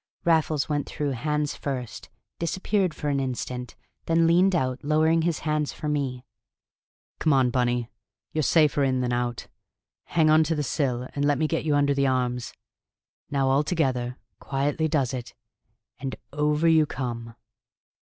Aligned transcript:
Raffles 0.25 0.67
went 0.67 0.87
through 0.89 1.11
hands 1.11 1.55
first, 1.55 2.09
disappeared 2.39 2.95
for 2.95 3.09
an 3.09 3.19
instant, 3.19 3.75
then 4.07 4.25
leaned 4.25 4.55
out, 4.55 4.83
lowering 4.83 5.21
his 5.21 5.41
hands 5.41 5.73
for 5.73 5.87
me. 5.87 6.25
"Come 7.19 7.33
on, 7.33 7.51
Bunny! 7.51 7.91
You're 8.33 8.41
safer 8.41 8.83
in 8.83 9.01
than 9.01 9.13
out. 9.13 9.45
Hang 10.05 10.27
on 10.31 10.43
to 10.45 10.55
the 10.55 10.63
sill 10.63 11.07
and 11.13 11.23
let 11.23 11.37
me 11.37 11.45
get 11.47 11.65
you 11.65 11.75
under 11.75 11.93
the 11.93 12.07
arms. 12.07 12.51
Now 13.29 13.49
all 13.49 13.61
together 13.63 14.17
quietly 14.39 14.87
does 14.87 15.13
it 15.13 15.35
and 15.99 16.15
over 16.33 16.67
you 16.67 16.87
come!" 16.87 17.35